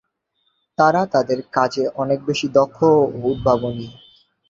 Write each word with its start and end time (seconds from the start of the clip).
তাঁরা 0.77 1.01
তাঁদের 1.13 1.39
কাজে 1.53 1.83
অনেক 1.95 2.19
বেশি 2.25 2.47
দক্ষ 2.57 2.77
ও 2.93 3.01
উদ্ভাবনী। 3.23 3.87